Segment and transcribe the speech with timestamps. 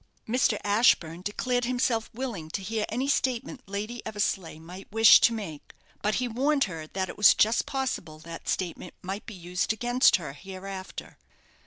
[0.27, 0.57] Mr.
[0.63, 6.15] Ashburne declared himself willing to hear any statement Lady Eversleigh might wish to make; but
[6.15, 10.33] he warned her that it was just possible that statement might be used against her
[10.33, 11.19] hereafter.